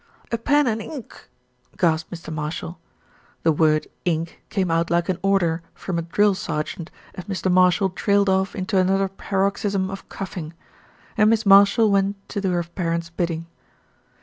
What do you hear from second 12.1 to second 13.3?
to do her parent's